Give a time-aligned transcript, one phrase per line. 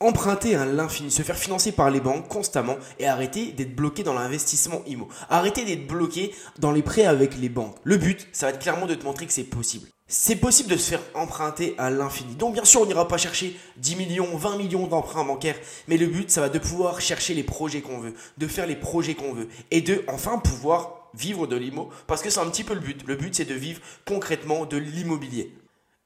[0.00, 4.14] emprunter à l'infini, se faire financer par les banques constamment et arrêter d'être bloqué dans
[4.14, 5.08] l'investissement IMO.
[5.28, 7.76] Arrêter d'être bloqué dans les prêts avec les banques.
[7.84, 9.88] Le but, ça va être clairement de te montrer que c'est possible.
[10.08, 12.34] C'est possible de se faire emprunter à l'infini.
[12.34, 16.06] Donc bien sûr, on n'ira pas chercher 10 millions, 20 millions d'emprunts bancaires, mais le
[16.06, 19.34] but, ça va de pouvoir chercher les projets qu'on veut, de faire les projets qu'on
[19.34, 22.80] veut et de enfin pouvoir vivre de l'IMO parce que c'est un petit peu le
[22.80, 23.06] but.
[23.06, 25.54] Le but, c'est de vivre concrètement de l'immobilier.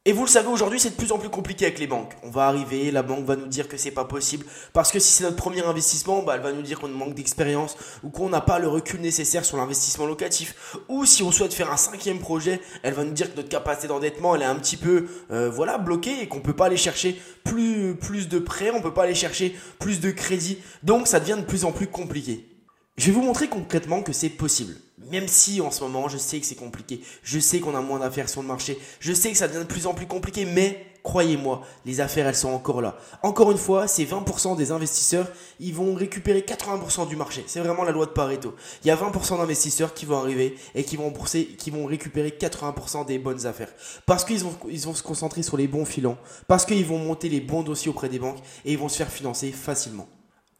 [0.06, 2.12] Et vous le savez, aujourd'hui, c'est de plus en plus compliqué avec les banques.
[2.22, 4.44] On va arriver, la banque va nous dire que c'est pas possible,
[4.74, 7.74] parce que si c'est notre premier investissement, bah, elle va nous dire qu'on manque d'expérience,
[8.02, 11.72] ou qu'on n'a pas le recul nécessaire sur l'investissement locatif, ou si on souhaite faire
[11.72, 14.76] un cinquième projet, elle va nous dire que notre capacité d'endettement, elle est un petit
[14.76, 18.82] peu, euh, voilà, bloquée, et qu'on peut pas aller chercher plus, plus de prêts, on
[18.82, 20.58] peut pas aller chercher plus de crédits.
[20.82, 22.53] Donc, ça devient de plus en plus compliqué.
[22.96, 24.76] Je vais vous montrer concrètement que c'est possible.
[25.10, 27.98] Même si en ce moment, je sais que c'est compliqué, je sais qu'on a moins
[27.98, 30.86] d'affaires sur le marché, je sais que ça devient de plus en plus compliqué, mais
[31.02, 32.96] croyez-moi, les affaires, elles sont encore là.
[33.24, 35.26] Encore une fois, ces 20% des investisseurs,
[35.58, 37.42] ils vont récupérer 80% du marché.
[37.48, 38.54] C'est vraiment la loi de Pareto.
[38.84, 41.12] Il y a 20% d'investisseurs qui vont arriver et qui vont
[41.58, 43.72] qui vont récupérer 80% des bonnes affaires.
[44.06, 47.28] Parce qu'ils vont, ils vont se concentrer sur les bons filons, parce qu'ils vont monter
[47.28, 50.08] les bons dossiers auprès des banques et ils vont se faire financer facilement.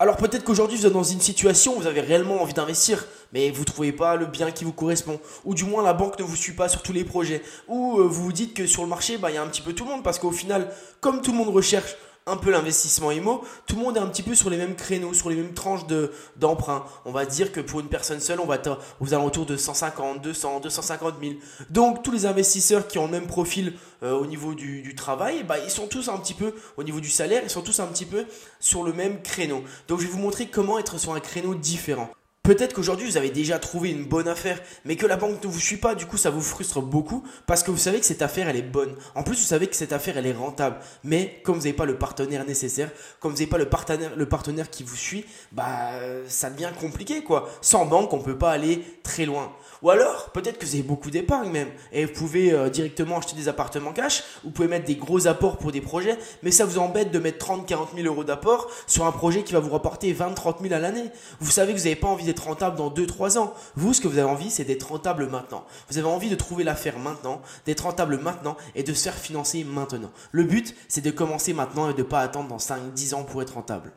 [0.00, 3.52] Alors peut-être qu'aujourd'hui vous êtes dans une situation où vous avez réellement envie d'investir, mais
[3.52, 6.24] vous ne trouvez pas le bien qui vous correspond, ou du moins la banque ne
[6.24, 8.88] vous suit pas sur tous les projets, ou euh, vous vous dites que sur le
[8.88, 10.68] marché, bah, il y a un petit peu tout le monde, parce qu'au final,
[11.00, 11.94] comme tout le monde recherche
[12.26, 15.12] un peu l'investissement IMO, tout le monde est un petit peu sur les mêmes créneaux,
[15.12, 16.84] sur les mêmes tranches de d'emprunt.
[17.04, 20.22] On va dire que pour une personne seule, on va être aux alentours de 150,
[20.22, 21.34] 200, 250 000.
[21.68, 25.58] Donc tous les investisseurs qui ont le même profil euh, au niveau du, travail, bah,
[25.58, 28.06] ils sont tous un petit peu, au niveau du salaire, ils sont tous un petit
[28.06, 28.24] peu
[28.58, 29.62] sur le même créneau.
[29.88, 32.08] Donc je vais vous montrer comment être sur un créneau différent.
[32.44, 35.58] Peut-être qu'aujourd'hui vous avez déjà trouvé une bonne affaire, mais que la banque ne vous
[35.58, 38.50] suit pas, du coup ça vous frustre beaucoup parce que vous savez que cette affaire
[38.50, 38.94] elle est bonne.
[39.14, 41.86] En plus vous savez que cette affaire elle est rentable, mais comme vous n'avez pas
[41.86, 45.92] le partenaire nécessaire, comme vous n'avez pas le partenaire, le partenaire qui vous suit, bah
[46.28, 47.48] ça devient compliqué quoi.
[47.62, 49.50] Sans banque on peut pas aller très loin.
[49.80, 53.36] Ou alors peut-être que vous avez beaucoup d'épargne même et vous pouvez euh, directement acheter
[53.36, 56.76] des appartements cash, vous pouvez mettre des gros apports pour des projets, mais ça vous
[56.76, 60.60] embête de mettre 30-40 000 euros d'apport sur un projet qui va vous rapporter 20-30
[60.60, 61.04] 000 à l'année.
[61.40, 63.54] Vous savez que vous n'avez pas envie rentable dans 2-3 ans.
[63.76, 65.64] Vous, ce que vous avez envie, c'est d'être rentable maintenant.
[65.88, 69.64] Vous avez envie de trouver l'affaire maintenant, d'être rentable maintenant et de se faire financer
[69.64, 70.10] maintenant.
[70.32, 73.42] Le but, c'est de commencer maintenant et de ne pas attendre dans 5-10 ans pour
[73.42, 73.92] être rentable.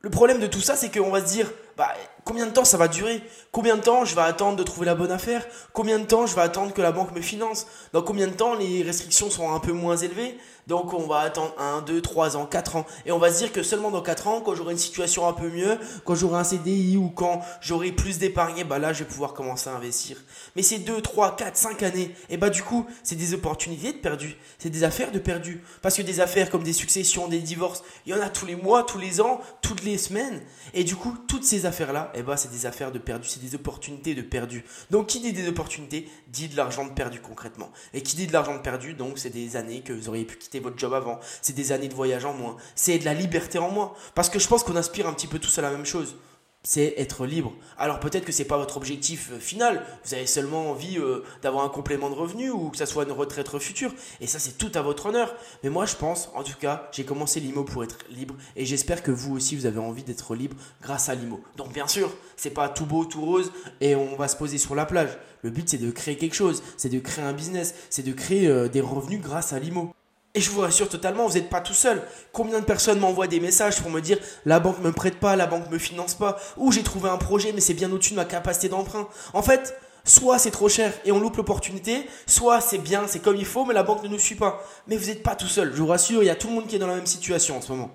[0.00, 1.94] Le problème de tout ça, c'est qu'on va se dire, bah,
[2.24, 3.22] combien de temps ça va durer?
[3.50, 5.46] Combien de temps je vais attendre de trouver la bonne affaire?
[5.72, 7.66] Combien de temps je vais attendre que la banque me finance?
[7.92, 10.38] Dans combien de temps les restrictions sont un peu moins élevées?
[10.68, 12.86] Donc on va attendre 1, 2, 3 ans, 4 ans.
[13.04, 15.32] Et on va se dire que seulement dans 4 ans, quand j'aurai une situation un
[15.32, 19.08] peu mieux, quand j'aurai un CDI ou quand j'aurai plus d'épargne, bah là je vais
[19.08, 20.18] pouvoir commencer à investir.
[20.54, 23.98] Mais ces 2, 3, 4, 5 années, et bah du coup, c'est des opportunités de
[23.98, 24.36] perdu.
[24.58, 25.64] C'est des affaires de perdu.
[25.82, 28.56] Parce que des affaires comme des successions, des divorces, il y en a tous les
[28.56, 30.40] mois, tous les ans, toutes les semaines.
[30.74, 33.54] Et du coup, toutes ces affaires-là, eh ben, c'est des affaires de perdu, c'est des
[33.54, 34.64] opportunités de perdu.
[34.90, 37.70] Donc, qui dit des opportunités, dit de l'argent de perdu concrètement.
[37.94, 40.36] Et qui dit de l'argent de perdu, donc, c'est des années que vous auriez pu
[40.36, 43.58] quitter votre job avant, c'est des années de voyage en moins, c'est de la liberté
[43.58, 43.92] en moins.
[44.14, 46.16] Parce que je pense qu'on aspire un petit peu tous à la même chose
[46.62, 47.52] c'est être libre.
[47.76, 51.64] Alors peut-être que c'est pas votre objectif euh, final, vous avez seulement envie euh, d'avoir
[51.64, 54.70] un complément de revenu ou que ça soit une retraite future et ça c'est tout
[54.74, 55.34] à votre honneur.
[55.62, 59.02] Mais moi je pense en tout cas, j'ai commencé l'IMO pour être libre et j'espère
[59.02, 61.40] que vous aussi vous avez envie d'être libre grâce à l'IMO.
[61.56, 64.74] Donc bien sûr, c'est pas tout beau, tout rose et on va se poser sur
[64.74, 65.18] la plage.
[65.42, 68.46] Le but c'est de créer quelque chose, c'est de créer un business, c'est de créer
[68.46, 69.92] euh, des revenus grâce à l'IMO.
[70.34, 72.02] Et je vous rassure totalement, vous n'êtes pas tout seul.
[72.32, 75.46] Combien de personnes m'envoient des messages pour me dire la banque me prête pas, la
[75.46, 78.24] banque me finance pas, ou j'ai trouvé un projet mais c'est bien au-dessus de ma
[78.24, 79.08] capacité d'emprunt.
[79.34, 83.36] En fait, soit c'est trop cher et on loupe l'opportunité, soit c'est bien, c'est comme
[83.36, 84.64] il faut, mais la banque ne nous suit pas.
[84.86, 86.66] Mais vous n'êtes pas tout seul, je vous rassure, il y a tout le monde
[86.66, 87.90] qui est dans la même situation en ce moment.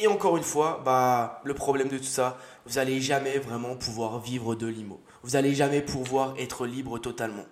[0.00, 4.20] Et encore une fois, bah, le problème de tout ça, vous n'allez jamais vraiment pouvoir
[4.20, 5.00] vivre de l'IMO.
[5.22, 7.46] Vous n'allez jamais pouvoir être libre totalement.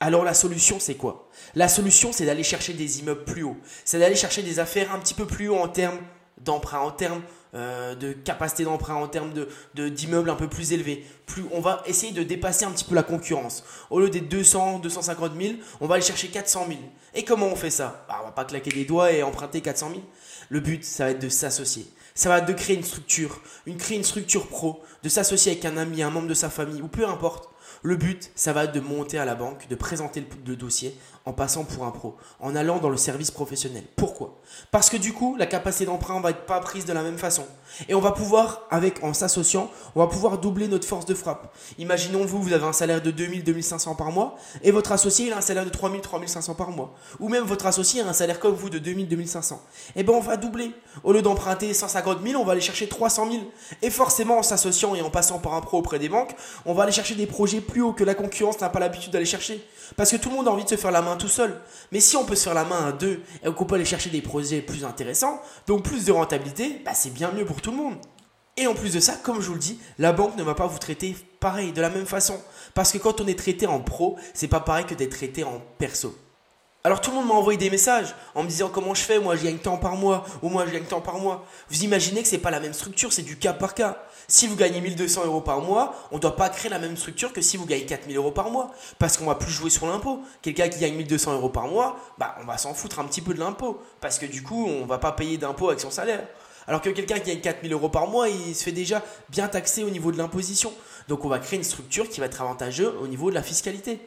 [0.00, 1.28] Alors la solution, c'est quoi?
[1.54, 3.56] La solution, c'est d'aller chercher des immeubles plus hauts.
[3.84, 5.98] C'est d'aller chercher des affaires un petit peu plus haut en termes
[6.44, 7.22] d'emprunt, en termes
[7.54, 11.04] euh, de capacité d'emprunt, en termes de, d'immeubles un peu plus élevés.
[11.26, 13.64] Plus, on va essayer de dépasser un petit peu la concurrence.
[13.90, 16.78] Au lieu des 200, 250 000, on va aller chercher 400 000.
[17.14, 18.04] Et comment on fait ça?
[18.08, 20.02] Bah, On va pas claquer des doigts et emprunter 400 000.
[20.50, 21.86] Le but, ça va être de s'associer.
[22.14, 25.64] Ça va être de créer une structure, une créer une structure pro, de s'associer avec
[25.64, 27.48] un ami, un membre de sa famille, ou peu importe
[27.82, 31.32] Le but, ça va être de monter à la banque, de présenter le, dossier en
[31.32, 33.84] passant pour un pro, en allant dans le service professionnel.
[33.96, 34.40] Pourquoi?
[34.70, 37.44] Parce que du coup, la capacité d'emprunt va être pas prise de la même façon.
[37.88, 38.68] Et on va pouvoir,
[39.02, 41.54] en s'associant, on va pouvoir doubler notre force de frappe.
[41.78, 45.38] Imaginons vous, vous avez un salaire de 2000, 2500 par mois, et votre associé, a
[45.38, 46.94] un salaire de 3000, 3500 par mois.
[47.20, 49.60] Ou même votre associé a un salaire comme vous de 2000, 2500.
[49.96, 50.72] Eh ben, on va doubler.
[51.04, 53.42] Au lieu d'emprunter 150 000, on va aller chercher 300 000.
[53.82, 56.34] Et forcément, en s'associant et en passant par un pro auprès des banques,
[56.66, 59.24] on va aller chercher des projets plus hauts que la concurrence n'a pas l'habitude d'aller
[59.24, 59.64] chercher.
[59.96, 61.60] Parce que tout le monde a envie de se faire la main tout seul.
[61.92, 64.10] Mais si on peut se faire la main à deux et qu'on peut aller chercher
[64.10, 67.76] des projets plus intéressants, donc plus de rentabilité, bah c'est bien mieux pour tout le
[67.76, 67.96] monde.
[68.56, 70.66] Et en plus de ça, comme je vous le dis, la banque ne va pas
[70.66, 72.40] vous traiter pareil, de la même façon.
[72.74, 75.62] Parce que quand on est traité en pro, c'est pas pareil que d'être traité en
[75.78, 76.14] perso.
[76.84, 79.34] Alors tout le monde m'a envoyé des messages en me disant comment je fais, moi
[79.34, 81.44] je gagne tant par mois, ou moi je gagne tant par mois.
[81.68, 84.00] Vous imaginez que c'est pas la même structure, c'est du cas par cas.
[84.28, 87.32] Si vous gagnez 1200 euros par mois, on ne doit pas créer la même structure
[87.32, 88.70] que si vous gagnez 4000 euros par mois.
[88.98, 90.20] Parce qu'on va plus jouer sur l'impôt.
[90.40, 93.34] Quelqu'un qui gagne 1200 euros par mois, bah, on va s'en foutre un petit peu
[93.34, 93.82] de l'impôt.
[94.00, 96.26] Parce que du coup, on va pas payer d'impôt avec son salaire.
[96.68, 99.82] Alors que quelqu'un qui gagne 4000 euros par mois, il se fait déjà bien taxer
[99.82, 100.72] au niveau de l'imposition.
[101.08, 103.98] Donc on va créer une structure qui va être avantageuse au niveau de la fiscalité.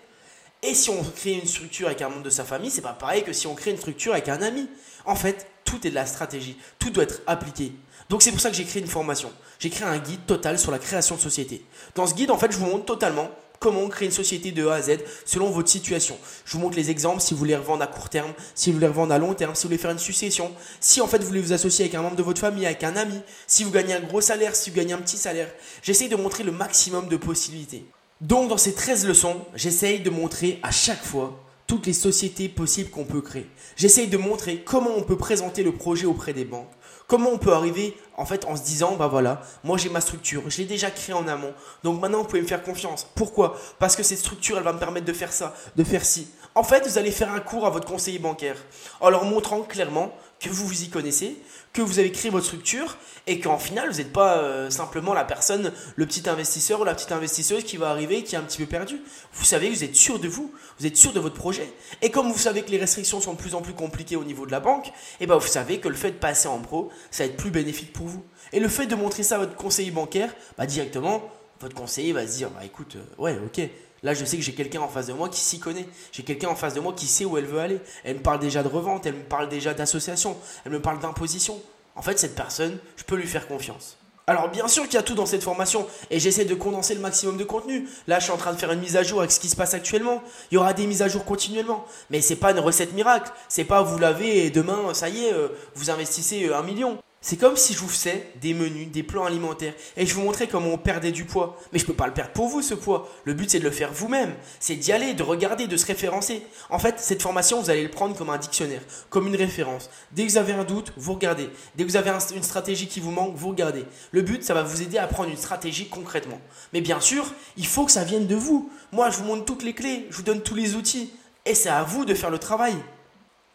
[0.63, 3.23] Et si on crée une structure avec un membre de sa famille, c'est pas pareil
[3.23, 4.69] que si on crée une structure avec un ami.
[5.05, 7.71] En fait, tout est de la stratégie, tout doit être appliqué.
[8.09, 9.31] Donc c'est pour ça que j'ai créé une formation.
[9.57, 11.65] J'ai créé un guide total sur la création de société.
[11.95, 14.75] Dans ce guide, en fait, je vous montre totalement comment créer une société de A
[14.75, 16.17] à Z selon votre situation.
[16.45, 18.87] Je vous montre les exemples si vous voulez revendre à court terme, si vous voulez
[18.87, 21.41] revendre à long terme, si vous voulez faire une succession, si en fait vous voulez
[21.41, 24.01] vous associer avec un membre de votre famille, avec un ami, si vous gagnez un
[24.01, 25.49] gros salaire, si vous gagnez un petit salaire.
[25.81, 27.85] J'essaye de montrer le maximum de possibilités.
[28.21, 32.91] Donc dans ces 13 leçons, j'essaye de montrer à chaque fois toutes les sociétés possibles
[32.91, 33.49] qu'on peut créer.
[33.75, 36.69] J'essaye de montrer comment on peut présenter le projet auprès des banques.
[37.07, 40.43] Comment on peut arriver en fait en se disant bah voilà, moi j'ai ma structure,
[40.47, 41.51] je l'ai déjà créée en amont.
[41.83, 43.07] Donc maintenant vous pouvez me faire confiance.
[43.15, 43.57] Pourquoi?
[43.79, 46.27] Parce que cette structure elle va me permettre de faire ça, de faire ci.
[46.53, 48.57] En fait, vous allez faire un cours à votre conseiller bancaire
[48.99, 51.37] en leur montrant clairement que vous vous y connaissez,
[51.71, 55.23] que vous avez créé votre structure et qu'en final, vous n'êtes pas euh, simplement la
[55.23, 58.57] personne, le petit investisseur ou la petite investisseuse qui va arriver qui est un petit
[58.57, 58.99] peu perdu.
[59.33, 61.71] Vous savez vous êtes sûr de vous, vous êtes sûr de votre projet.
[62.01, 64.45] Et comme vous savez que les restrictions sont de plus en plus compliquées au niveau
[64.45, 66.89] de la banque, et eh ben vous savez que le fait de passer en pro,
[67.11, 68.25] ça va être plus bénéfique pour vous.
[68.51, 71.21] Et le fait de montrer ça à votre conseiller bancaire, bah directement,
[71.61, 73.61] votre conseiller va se dire, bah écoute, euh, ouais, ok,
[74.03, 75.87] Là, je sais que j'ai quelqu'un en face de moi qui s'y connaît.
[76.11, 77.79] J'ai quelqu'un en face de moi qui sait où elle veut aller.
[78.03, 81.61] Elle me parle déjà de revente, elle me parle déjà d'association, elle me parle d'imposition.
[81.95, 83.97] En fait, cette personne, je peux lui faire confiance.
[84.27, 87.01] Alors bien sûr qu'il y a tout dans cette formation et j'essaie de condenser le
[87.01, 87.89] maximum de contenu.
[88.07, 89.55] Là, je suis en train de faire une mise à jour avec ce qui se
[89.55, 90.23] passe actuellement.
[90.51, 93.31] Il y aura des mises à jour continuellement, mais c'est pas une recette miracle.
[93.49, 96.97] C'est pas vous l'avez et demain, ça y est, euh, vous investissez euh, un million.
[97.23, 100.47] C'est comme si je vous faisais des menus, des plans alimentaires et je vous montrais
[100.47, 101.55] comment on perdait du poids.
[101.71, 103.07] Mais je ne peux pas le perdre pour vous ce poids.
[103.25, 104.33] Le but c'est de le faire vous-même.
[104.59, 106.41] C'est d'y aller, de regarder, de se référencer.
[106.71, 108.81] En fait, cette formation, vous allez le prendre comme un dictionnaire,
[109.11, 109.91] comme une référence.
[110.13, 111.47] Dès que vous avez un doute, vous regardez.
[111.75, 113.85] Dès que vous avez une stratégie qui vous manque, vous regardez.
[114.11, 116.41] Le but, ça va vous aider à prendre une stratégie concrètement.
[116.73, 118.71] Mais bien sûr, il faut que ça vienne de vous.
[118.91, 121.13] Moi, je vous montre toutes les clés, je vous donne tous les outils.
[121.45, 122.75] Et c'est à vous de faire le travail.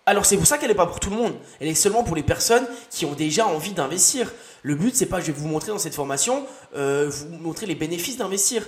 [0.08, 1.34] Alors c'est pour ça qu'elle n'est pas pour tout le monde.
[1.60, 4.32] Elle est seulement pour les personnes qui ont déjà envie d'investir.
[4.62, 7.74] Le but, c'est pas je vais vous montrer dans cette formation, euh, vous montrer les
[7.74, 8.64] bénéfices d'investir.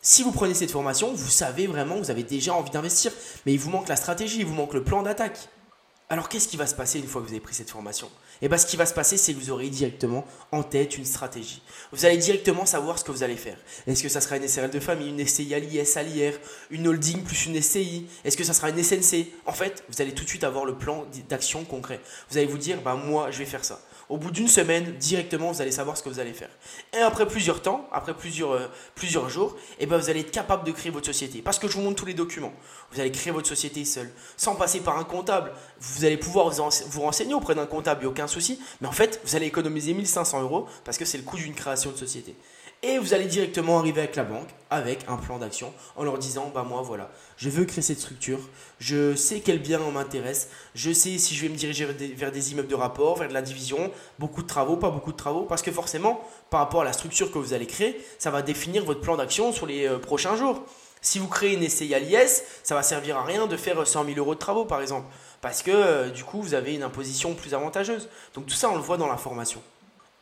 [0.00, 3.10] Si vous prenez cette formation, vous savez vraiment, vous avez déjà envie d'investir,
[3.44, 5.48] mais il vous manque la stratégie, il vous manque le plan d'attaque.
[6.08, 8.08] Alors qu'est-ce qui va se passer une fois que vous avez pris cette formation?
[8.40, 10.96] Et eh bien ce qui va se passer, c'est que vous aurez directement en tête
[10.96, 11.60] une stratégie.
[11.92, 13.56] Vous allez directement savoir ce que vous allez faire.
[13.86, 16.34] Est-ce que ça sera une SRL de famille, une SCI à l'IS, à l'IR,
[16.70, 20.12] une holding plus une SCI Est-ce que ça sera une SNC En fait, vous allez
[20.12, 22.00] tout de suite avoir le plan d'action concret.
[22.30, 23.80] Vous allez vous dire, bah moi je vais faire ça.
[24.08, 26.48] Au bout d'une semaine, directement, vous allez savoir ce que vous allez faire.
[26.94, 30.30] Et après plusieurs temps, après plusieurs, euh, plusieurs jours, et eh ben, vous allez être
[30.30, 31.42] capable de créer votre société.
[31.42, 32.54] Parce que je vous montre tous les documents.
[32.90, 35.52] Vous allez créer votre société seul, sans passer par un comptable.
[35.80, 38.60] Vous allez pouvoir vous, renseigner auprès d'un comptable, il n'y a aucun souci.
[38.80, 41.90] Mais en fait, vous allez économiser 1500 euros parce que c'est le coût d'une création
[41.90, 42.34] de société.
[42.84, 46.52] Et vous allez directement arriver avec la banque avec un plan d'action en leur disant
[46.54, 48.38] bah moi voilà, je veux créer cette structure,
[48.78, 52.68] je sais quel bien m'intéresse, je sais si je vais me diriger vers des, immeubles
[52.68, 55.72] de rapport, vers de la division, beaucoup de travaux, pas beaucoup de travaux parce que
[55.72, 56.20] forcément
[56.50, 59.52] par rapport à la structure que vous allez créer, ça va définir votre plan d'action
[59.52, 60.62] sur les euh, prochains jours.
[61.00, 64.04] Si vous créez une SCI à l'IS, ça va servir à rien de faire 100
[64.04, 65.06] 000 euros de travaux par exemple
[65.40, 68.08] parce que euh, du coup vous avez une imposition plus avantageuse.
[68.34, 69.62] Donc tout ça on le voit dans la formation.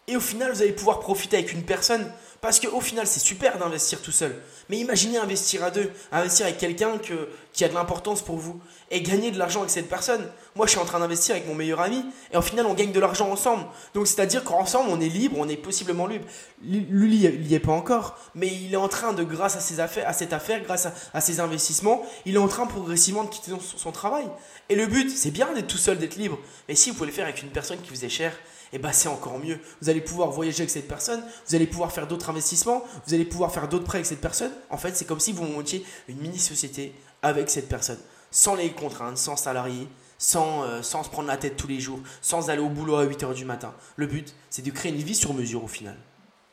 [0.09, 2.11] Et au final, vous allez pouvoir profiter avec une personne.
[2.41, 4.41] Parce qu'au final, c'est super d'investir tout seul.
[4.69, 6.93] Mais imaginez investir à deux, investir avec quelqu'un
[7.53, 8.61] qui a de l'importance pour vous
[8.91, 10.29] et gagner de l'argent avec cette personne.
[10.55, 12.93] Moi, je suis en train d'investir avec mon meilleur ami et au final, on gagne
[12.93, 13.65] de l'argent ensemble.
[13.95, 16.27] Donc, c'est-à-dire qu'ensemble, on est libre, on est possiblement libre.
[16.63, 19.81] Lui, il n'y est pas encore, mais il est en train de, grâce à, ses
[19.81, 23.53] affaires, à cette affaire, grâce à, ses investissements, il est en train progressivement de quitter
[23.77, 24.27] son, travail.
[24.69, 26.39] Et le but, c'est bien d'être tout seul, d'être libre.
[26.69, 28.37] Mais si vous pouvez le faire avec une personne qui vous est chère,
[28.73, 29.59] et eh ben c'est encore mieux.
[29.81, 33.25] Vous allez pouvoir voyager avec cette personne, vous allez pouvoir faire d'autres investissements, vous allez
[33.25, 34.53] pouvoir faire d'autres prêts avec cette personne.
[34.71, 36.93] En fait, c'est comme si vous montiez une mini-société
[37.23, 37.99] avec cette personne,
[38.31, 42.01] sans les contraintes, sans salariés, sans, euh, sans se prendre la tête tous les jours,
[42.23, 43.73] sans aller au boulot à 8h du matin.
[43.97, 45.97] Le but, c'est de créer une vie sur mesure au final.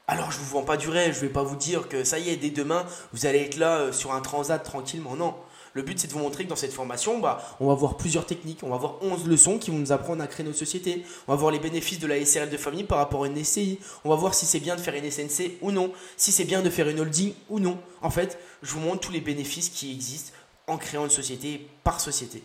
[0.08, 2.04] Alors je ne vous vends pas du rêve, je ne vais pas vous dire que
[2.04, 5.16] ça y est, dès demain, vous allez être là euh, sur un transat tranquillement.
[5.16, 5.34] Non,
[5.74, 8.28] le but, c'est de vous montrer que dans cette formation, bah, on va voir plusieurs
[8.28, 11.04] techniques, on va voir 11 leçons qui vont nous apprendre à créer nos sociétés.
[11.28, 13.80] On va voir les bénéfices de la SRL de famille par rapport à une SCI.
[14.06, 16.62] On va voir si c'est bien de faire une SNC ou non, si c'est bien
[16.62, 17.80] de faire une holding ou non.
[18.02, 20.32] En fait, je vous montre tous les bénéfices qui existent
[20.68, 22.44] en créant une société par société.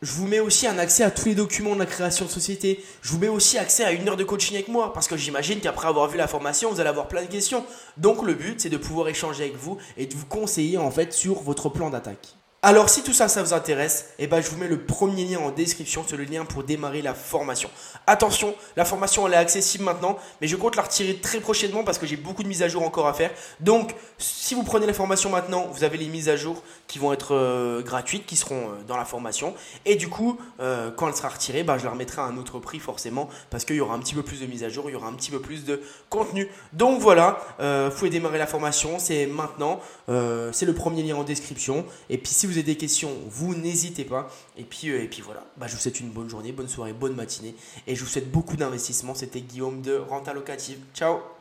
[0.00, 2.84] Je vous mets aussi un accès à tous les documents de la création de société.
[3.02, 5.60] Je vous mets aussi accès à une heure de coaching avec moi parce que j'imagine
[5.60, 7.64] qu'après avoir vu la formation, vous allez avoir plein de questions.
[7.96, 11.12] Donc le but, c'est de pouvoir échanger avec vous et de vous conseiller en fait
[11.12, 12.36] sur votre plan d'attaque.
[12.64, 15.40] Alors si tout ça, ça vous intéresse, eh ben, je vous mets le premier lien
[15.40, 17.68] en description, c'est le lien pour démarrer la formation.
[18.06, 21.98] Attention, la formation elle est accessible maintenant, mais je compte la retirer très prochainement parce
[21.98, 23.32] que j'ai beaucoup de mises à jour encore à faire.
[23.58, 27.12] Donc si vous prenez la formation maintenant, vous avez les mises à jour qui vont
[27.12, 29.54] être euh, gratuites, qui seront euh, dans la formation.
[29.84, 32.60] Et du coup, euh, quand elle sera retirée, ben, je la remettrai à un autre
[32.60, 34.92] prix forcément parce qu'il y aura un petit peu plus de mises à jour, il
[34.92, 36.48] y aura un petit peu plus de contenu.
[36.74, 41.84] Donc voilà, vous pouvez démarrer la formation, c'est maintenant, c'est le premier lien en description.
[42.08, 44.30] Et puis si vous des questions, vous n'hésitez pas.
[44.56, 46.92] Et puis, euh, et puis voilà, bah, je vous souhaite une bonne journée, bonne soirée,
[46.92, 47.54] bonne matinée.
[47.86, 49.14] Et je vous souhaite beaucoup d'investissements.
[49.14, 50.78] C'était Guillaume de Renta Locative.
[50.94, 51.31] Ciao